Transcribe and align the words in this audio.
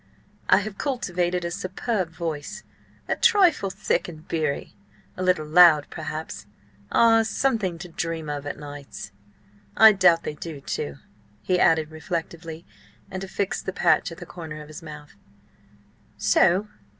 I 0.49 0.57
have 0.61 0.79
cultivated 0.79 1.45
a 1.45 1.51
superb 1.51 2.09
voice, 2.09 2.63
a 3.07 3.15
trifle 3.15 3.69
thick 3.69 4.07
and 4.07 4.27
beery, 4.27 4.75
a 5.15 5.21
little 5.21 5.45
loud, 5.45 5.85
perhaps–ah, 5.91 7.21
something 7.21 7.77
to 7.77 7.87
dream 7.87 8.27
of 8.27 8.47
o' 8.47 8.51
nights! 8.53 9.11
I 9.77 9.91
doubt 9.91 10.23
they 10.23 10.33
do, 10.33 10.59
too," 10.59 10.95
he 11.43 11.59
added 11.59 11.91
reflectively, 11.91 12.65
and 13.11 13.23
affixed 13.23 13.67
the 13.67 13.73
patch 13.73 14.11
at 14.11 14.17
the 14.17 14.25
corner 14.25 14.59
of 14.63 14.69
his 14.69 14.81
mouth. 14.81 15.13
"So? 16.17 16.67